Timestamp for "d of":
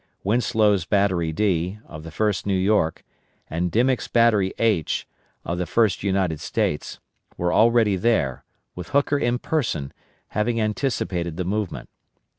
1.31-2.01